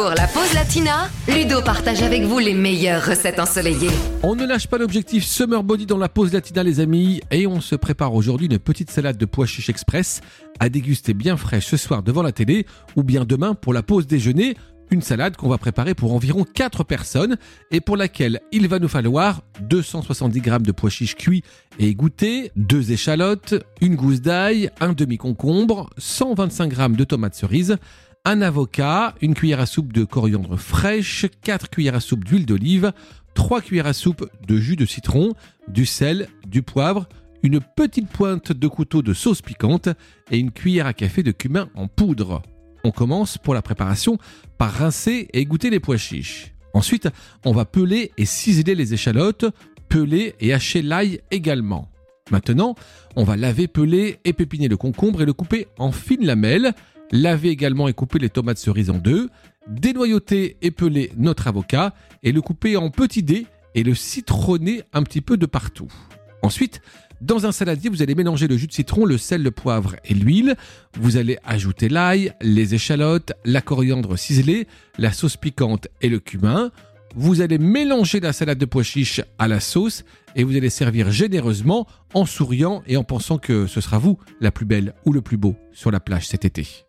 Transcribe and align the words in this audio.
Pour 0.00 0.10
la 0.10 0.28
pause 0.28 0.54
latina, 0.54 1.10
Ludo 1.26 1.60
partage 1.60 2.04
avec 2.04 2.22
vous 2.22 2.38
les 2.38 2.54
meilleures 2.54 3.04
recettes 3.04 3.40
ensoleillées. 3.40 3.90
On 4.22 4.36
ne 4.36 4.46
lâche 4.46 4.68
pas 4.68 4.78
l'objectif 4.78 5.24
Summer 5.24 5.64
Body 5.64 5.86
dans 5.86 5.98
la 5.98 6.08
pause 6.08 6.32
latina 6.32 6.62
les 6.62 6.78
amis 6.78 7.20
et 7.32 7.48
on 7.48 7.60
se 7.60 7.74
prépare 7.74 8.14
aujourd'hui 8.14 8.46
une 8.46 8.60
petite 8.60 8.92
salade 8.92 9.16
de 9.18 9.24
pois 9.24 9.46
chiches 9.46 9.70
express 9.70 10.20
à 10.60 10.68
déguster 10.68 11.14
bien 11.14 11.36
fraîche 11.36 11.66
ce 11.66 11.76
soir 11.76 12.04
devant 12.04 12.22
la 12.22 12.30
télé 12.30 12.64
ou 12.94 13.02
bien 13.02 13.24
demain 13.24 13.54
pour 13.54 13.72
la 13.74 13.82
pause 13.82 14.06
déjeuner. 14.06 14.56
Une 14.90 15.02
salade 15.02 15.36
qu'on 15.36 15.50
va 15.50 15.58
préparer 15.58 15.94
pour 15.94 16.14
environ 16.14 16.44
4 16.44 16.82
personnes 16.84 17.36
et 17.72 17.80
pour 17.80 17.96
laquelle 17.96 18.40
il 18.52 18.68
va 18.68 18.78
nous 18.78 18.88
falloir 18.88 19.42
270 19.62 20.42
g 20.42 20.58
de 20.60 20.72
pois 20.72 20.90
chiches 20.90 21.16
cuits 21.16 21.42
et 21.78 21.88
égouttés, 21.88 22.52
2 22.56 22.92
échalotes, 22.92 23.54
une 23.80 23.96
gousse 23.96 24.22
d'ail, 24.22 24.70
un 24.80 24.94
demi-concombre, 24.94 25.90
125 25.98 26.74
g 26.74 26.88
de 26.90 27.04
tomates 27.04 27.34
cerises, 27.34 27.76
un 28.24 28.42
avocat, 28.42 29.14
une 29.20 29.34
cuillère 29.34 29.60
à 29.60 29.66
soupe 29.66 29.92
de 29.92 30.04
coriandre 30.04 30.58
fraîche, 30.58 31.26
4 31.42 31.70
cuillères 31.70 31.94
à 31.94 32.00
soupe 32.00 32.24
d'huile 32.24 32.46
d'olive, 32.46 32.92
3 33.34 33.60
cuillères 33.60 33.86
à 33.86 33.92
soupe 33.92 34.28
de 34.46 34.56
jus 34.58 34.76
de 34.76 34.84
citron, 34.84 35.34
du 35.68 35.86
sel, 35.86 36.28
du 36.46 36.62
poivre, 36.62 37.08
une 37.42 37.60
petite 37.60 38.08
pointe 38.08 38.52
de 38.52 38.68
couteau 38.68 39.02
de 39.02 39.14
sauce 39.14 39.42
piquante 39.42 39.88
et 40.30 40.38
une 40.38 40.50
cuillère 40.50 40.86
à 40.86 40.92
café 40.92 41.22
de 41.22 41.30
cumin 41.30 41.68
en 41.74 41.86
poudre. 41.88 42.42
On 42.84 42.90
commence 42.90 43.38
pour 43.38 43.54
la 43.54 43.62
préparation 43.62 44.18
par 44.56 44.72
rincer 44.72 45.28
et 45.32 45.40
égoutter 45.40 45.70
les 45.70 45.80
pois 45.80 45.96
chiches. 45.96 46.54
Ensuite, 46.74 47.08
on 47.44 47.52
va 47.52 47.64
peler 47.64 48.12
et 48.18 48.24
ciseler 48.24 48.74
les 48.74 48.94
échalotes, 48.94 49.46
peler 49.88 50.34
et 50.40 50.52
hacher 50.52 50.82
l'ail 50.82 51.20
également. 51.30 51.90
Maintenant, 52.30 52.74
on 53.16 53.24
va 53.24 53.36
laver, 53.36 53.68
peler 53.68 54.18
et 54.24 54.32
pépiner 54.32 54.68
le 54.68 54.76
concombre 54.76 55.22
et 55.22 55.26
le 55.26 55.32
couper 55.32 55.66
en 55.78 55.92
fines 55.92 56.26
lamelles. 56.26 56.74
Laver 57.10 57.48
également 57.48 57.88
et 57.88 57.92
couper 57.92 58.18
les 58.18 58.30
tomates 58.30 58.58
cerises 58.58 58.90
en 58.90 58.98
deux. 58.98 59.28
Dénoyauter 59.68 60.56
et 60.62 60.70
peler 60.70 61.12
notre 61.16 61.46
avocat 61.46 61.94
et 62.22 62.32
le 62.32 62.40
couper 62.40 62.76
en 62.76 62.90
petits 62.90 63.22
dés 63.22 63.46
et 63.74 63.82
le 63.82 63.94
citronner 63.94 64.82
un 64.92 65.02
petit 65.02 65.20
peu 65.20 65.36
de 65.36 65.46
partout. 65.46 65.88
Ensuite, 66.42 66.80
dans 67.20 67.46
un 67.46 67.52
saladier, 67.52 67.90
vous 67.90 68.02
allez 68.02 68.14
mélanger 68.14 68.46
le 68.46 68.56
jus 68.56 68.68
de 68.68 68.72
citron, 68.72 69.04
le 69.04 69.18
sel, 69.18 69.42
le 69.42 69.50
poivre 69.50 69.96
et 70.04 70.14
l'huile. 70.14 70.56
Vous 71.00 71.16
allez 71.16 71.36
ajouter 71.44 71.88
l'ail, 71.88 72.32
les 72.40 72.74
échalotes, 72.74 73.32
la 73.44 73.60
coriandre 73.60 74.16
ciselée, 74.16 74.68
la 74.98 75.12
sauce 75.12 75.36
piquante 75.36 75.88
et 76.00 76.08
le 76.08 76.20
cumin. 76.20 76.70
Vous 77.16 77.40
allez 77.40 77.58
mélanger 77.58 78.20
la 78.20 78.32
salade 78.32 78.58
de 78.58 78.66
pois 78.66 78.82
chiches 78.82 79.22
à 79.38 79.48
la 79.48 79.60
sauce 79.60 80.04
et 80.36 80.44
vous 80.44 80.56
allez 80.56 80.70
servir 80.70 81.10
généreusement 81.10 81.86
en 82.14 82.26
souriant 82.26 82.82
et 82.86 82.96
en 82.96 83.04
pensant 83.04 83.38
que 83.38 83.66
ce 83.66 83.80
sera 83.80 83.98
vous 83.98 84.18
la 84.40 84.52
plus 84.52 84.66
belle 84.66 84.94
ou 85.04 85.12
le 85.12 85.22
plus 85.22 85.38
beau 85.38 85.56
sur 85.72 85.90
la 85.90 86.00
plage 86.00 86.28
cet 86.28 86.44
été. 86.44 86.87